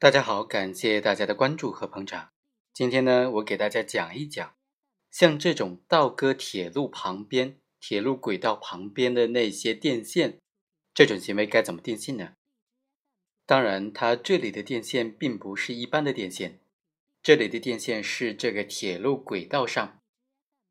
[0.00, 2.30] 大家好，感谢大家的关注和捧场。
[2.72, 4.54] 今天呢，我给大家讲一讲，
[5.10, 10.38] 像这种倒割铁路旁边、铁路轨道旁边的那些电线，
[10.94, 12.34] 这种行为该怎么定性呢？
[13.44, 16.60] 当然，它这里的电线并不是一般的电线，
[17.20, 20.00] 这里的电线是这个铁路轨道上，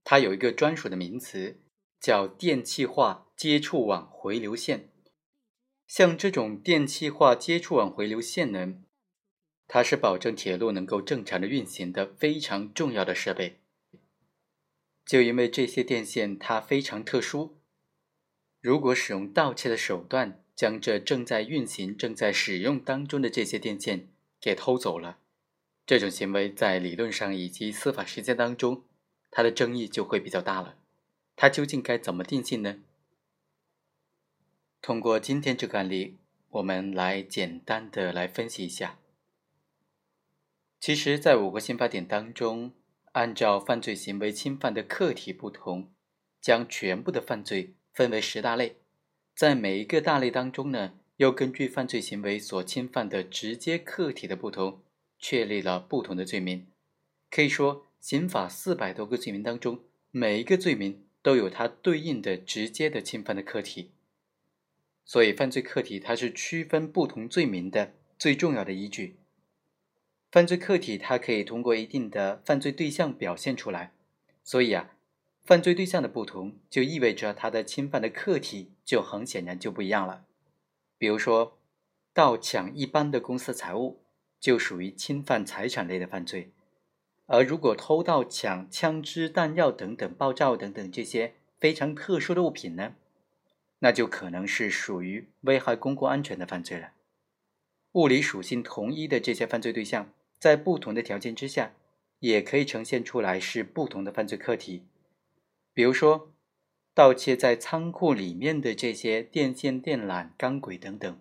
[0.06, 1.60] 它有一个专属的名词，
[2.00, 4.90] 叫电气化接触网回流线。
[5.86, 8.76] 像这种电气化接触网回流线呢，
[9.68, 13.60] 它是保证铁路能够正常的运行的非常重要的设备。
[15.06, 17.58] 就因为这些电线它非常特殊，
[18.62, 24.08] 如果使用盗窃的手段将这正在运行、正在使用当中的这些电线
[24.42, 25.20] 给偷走了，
[25.86, 28.84] 这种行为在理论上以及司法实践当中，
[29.30, 30.78] 它的争议就会比较大了。
[31.36, 32.80] 它究竟该怎么定性呢？
[34.82, 36.18] 通过今天这个案例，
[36.50, 39.00] 我们来简单的来分析一下。
[40.88, 42.72] 其实，在五个刑法典当中，
[43.12, 45.92] 按照犯罪行为侵犯的客体不同，
[46.40, 48.78] 将全部的犯罪分为十大类。
[49.36, 54.82] 在每一个大类当中呢，又根据犯罪行为所侵犯的直接客体的不同，
[55.20, 56.68] 确立了不同的罪名。
[57.30, 59.82] 可以说，刑法四百多个罪名当中，
[60.12, 63.92] 每一个罪名都有它对应的直接的侵犯的客体。
[65.04, 69.18] 所以，犯罪客体它是区分不同罪名的最重要的依据。
[70.38, 73.92] 犯罪客体它可以通过一定的犯罪对象表现出来，
[74.44, 74.92] 所以啊，
[75.44, 80.26] 犯罪对象的不同就意味着它的侵犯的客体就很显然就不一样了。
[81.00, 81.58] 比如说，
[82.14, 84.04] 盗抢一般的公司财物
[84.40, 86.52] 就属于侵犯财产类的犯罪，
[87.26, 92.94] 而如果偷盗抢枪支弹药等等、爆炸等等这些非常特殊的物品呢？
[93.80, 96.92] 那就可能是属于危害公共安全的犯罪了。
[97.94, 101.74] 物理属性同一的这些犯罪对象，在不同的条件之下，
[102.20, 104.84] 也可以呈现出来是不同的犯罪客体。
[105.74, 106.34] 比如说，
[106.94, 111.20] 盗窃在仓库里面的这些电线、电缆、钢轨等等，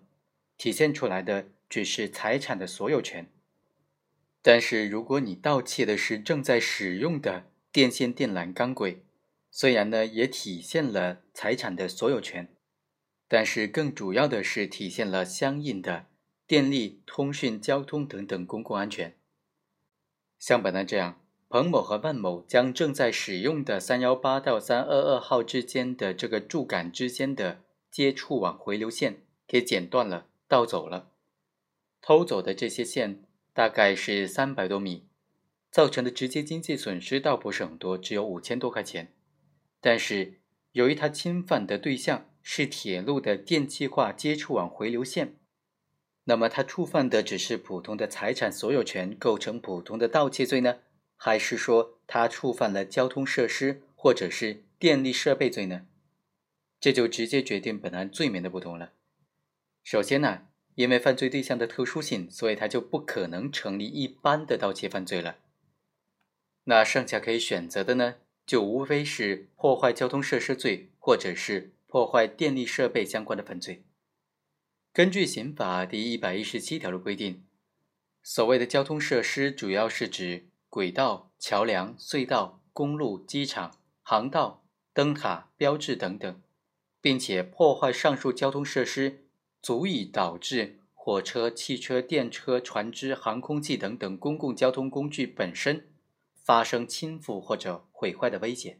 [0.57, 3.29] 体现出来的只是财产的所有权。
[4.41, 9.03] 但是，如果你盗窃的是正在使用的电线、电缆、钢轨，
[9.51, 12.47] 虽然呢，也体现了财产的所有权，
[13.27, 16.07] 但是更主要的是体现了相应的
[16.47, 19.17] 电力、通讯、交通等等公共安全。
[20.39, 21.19] 像本案这样，
[21.49, 31.11] 彭某和万某将正在使用的三幺八到三二二号之间的这个柱杆之间的接触网回流线给剪断了、盗走了，
[32.01, 35.05] 偷走的这些线大概是三百多米，
[35.69, 39.13] 造成的直接经济损失倒不是很多，只有五千多块钱。
[39.81, 40.39] 但是，
[40.71, 45.35] 由于他侵犯的对象是铁路的电气化接触网回流线，
[46.29, 50.79] 那么他触犯的只是普通的财产所有权，构成普通的盗窃罪呢？
[51.15, 55.85] 还是说他触犯了交通设施或者是电力设备罪呢？
[56.81, 58.91] 这就直接决定本案罪名的不同了。
[59.83, 65.37] 首先呢，因为犯罪对象的特殊性，所以他就不可能成立一般的盗窃犯罪了。
[66.65, 68.15] 那剩下可以选择的呢？
[68.45, 73.85] 就无非是破坏交通设施罪，或者是破坏电力设备相关的犯罪。
[74.97, 77.43] 根据刑法第一百一十七条的规定，
[78.23, 84.63] 所谓的交通设施，主要是指轨道、桥梁、隧道、公路、机场、航道、
[84.93, 86.41] 灯塔、标志等等，
[86.99, 89.27] 并且破坏上述交通设施，
[89.61, 95.85] 足以导致火车、汽车、电车、船只、航空器等等公共交通工具本身。
[96.43, 98.79] 发生倾覆或者毁坏的危险，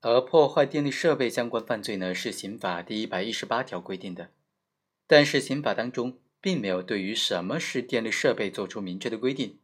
[0.00, 4.30] 而破坏电力设备相关犯罪呢，是刑法第一百一十八条规定的。
[5.06, 9.58] 但是刑法当中并没有对于什么是电力设备做出明确的规定，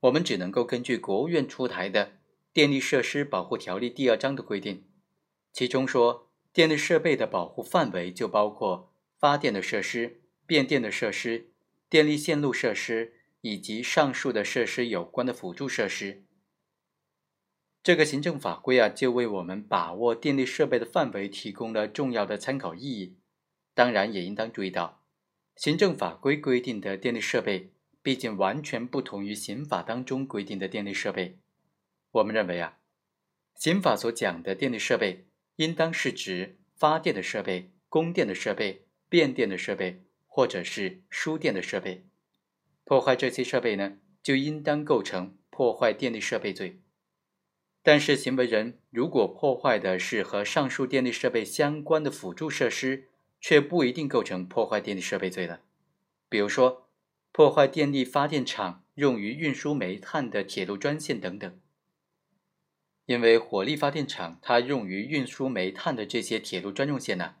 [0.00, 2.06] 我们只能够根据国务院出台的
[2.52, 4.84] 《电力设施保护条例》第二章的规定，
[5.52, 11.50] 其中说电力设备的保护范围就包括发电的设施、变电的设施、
[11.88, 13.14] 电力线路设施。
[13.44, 16.22] 以及上述的设施有关的辅助设施，
[17.82, 23.16] 这个行政法规啊，就为我们把握电力设备的范围提供了重要的参考意义。
[23.74, 25.02] 当然，也应当注意到，
[25.56, 27.72] 行政法规规定的电力设备，
[28.02, 31.38] 毕竟完全不同于刑法当中规定的电力设备。
[32.10, 32.78] 我们认为啊，
[33.54, 35.26] 刑法所讲的电力设备，
[35.56, 42.04] 应当是指发电的设备、供电的设备、变电的设备，或者是输电的设备。
[42.84, 46.80] 破坏这些设备呢，就应当构成破坏电力设备罪。
[47.82, 53.08] 但是，行为人如果破坏的是和上述电力设备相关的辅助设施，
[53.42, 55.60] 却不一定构成破坏电力设备罪了。
[56.28, 56.88] 比如说，
[57.32, 61.60] 破坏电力发电厂用于运输煤炭的铁路专线等等。
[63.04, 67.34] 因为火力发电厂它用于运输煤炭的这些铁路专用线呢，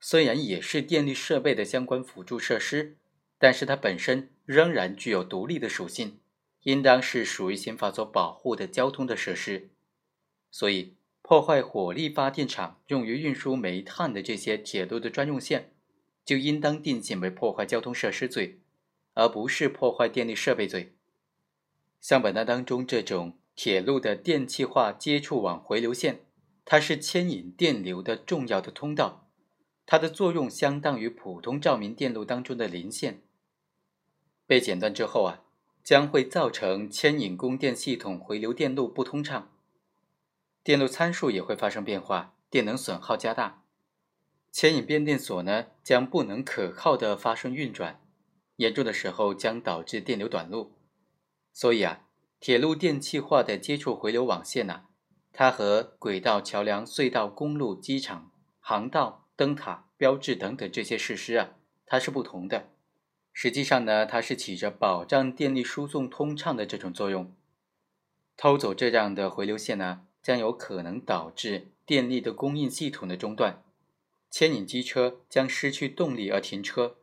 [0.00, 2.96] 虽然也是电力设备的相关辅助设施，
[3.38, 6.18] 但是它本身仍然具有独立的属性，
[6.64, 9.70] 应当是属于刑法所保护的交通的设施。
[10.50, 10.95] 所以，
[11.28, 15.72] 破坏火力发电厂用于运输煤炭的这些铁路的专用线，
[16.24, 18.60] 就应当定性为破坏交通设施罪，
[19.14, 20.94] 而不是破坏电力设备罪。
[22.00, 23.36] 像本案当中这种。
[23.56, 26.20] 铁路的电气化接触网回流线，
[26.66, 29.30] 它是牵引电流的重要的通道，
[29.86, 33.22] 它的作用相当于普通照明电路当中的零线。
[34.46, 35.42] 被剪断之后啊，
[35.82, 39.50] 将会造成牵引供电系统回流电路不通畅，
[40.66, 43.62] 电路参数也会发生变化，电能损耗加大，
[44.50, 48.00] 牵引变电所呢将不能可靠的发生运转，
[48.56, 50.72] 严重的时候将导致电流短路。
[51.52, 52.00] 所以啊。
[52.40, 54.82] 铁路电气化的接触回流网线呢，
[55.32, 58.30] 它和轨道、桥梁、隧道、公路、机场、
[58.60, 61.50] 航道、灯塔、标志等等这些设施啊，
[61.86, 62.68] 它是不同的。
[63.32, 67.32] 实际上呢，它是起着保障电力输送通畅的这种作用。
[68.36, 73.62] 偷走这样的回流线呢，将有可能导致电力的供应系统的中断，
[74.28, 76.96] 牵引机车将失去动力而停车，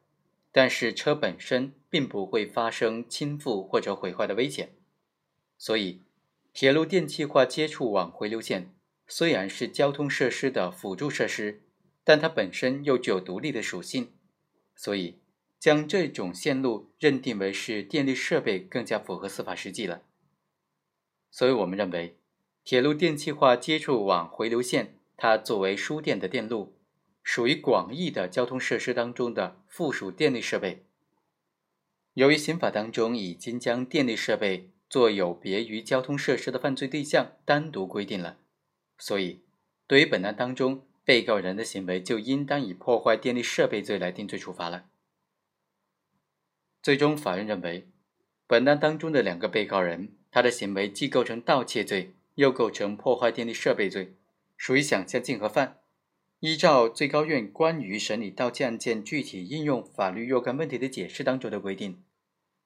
[0.52, 4.76] 但是车本身并不会发生倾覆或者毁坏的危险。
[5.58, 6.02] 所以，
[6.52, 8.76] 铁路电气化接触网回流线
[9.08, 11.62] 虽然是交通设施的辅助设施，
[12.04, 14.12] 但它本身又具有独立的属性，
[14.76, 15.20] 所以
[15.58, 20.02] 将这种线路认定为是电力设备更加符合司法实际了。
[21.32, 22.18] 所以我们认为，
[22.64, 26.74] 铁路电气化接触网回流线它作为输电的电路，
[27.22, 30.86] 属于广义的交通设施当中的附属电力设备。
[32.14, 38.38] 由于刑法当中已经将电力设备做有别于交通设施的犯罪对象单独规定了，
[38.98, 39.42] 所以
[39.88, 44.86] 对于本案当中被告人的行为，就应当以破坏电力设备罪来定罪处罚了。
[46.82, 47.88] 最终，法院认为，
[48.48, 54.16] 本案当中的两个被告人，他的行为既构成盗窃罪，又构成破坏电力设备罪，
[54.58, 55.80] 属于想象竞合犯。
[56.40, 62.04] 依照最高院关于审理盗窃案件具体应用法律若干问题的解释当中的规定。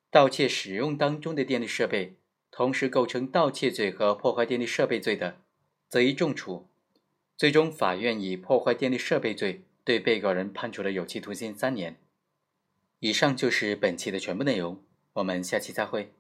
[0.09, 2.15] 盗窃使用当中的电力设备，
[2.49, 5.41] 同时构成盗窃罪和破坏电力设备罪的，
[5.87, 6.67] 则一重处。
[7.35, 11.99] 最终，法院以破坏电力设备罪对被告人判处了有期徒刑三年。
[12.99, 14.81] 以上就是本期的全部内容，
[15.13, 16.16] 我们下期再会。